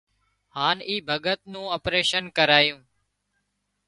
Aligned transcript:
هانَ 0.57 0.77
اِي 0.87 0.95
ڀڳت 1.09 1.39
نُون 1.51 1.67
اپريشين 1.77 2.25
ڪرايون 2.37 2.81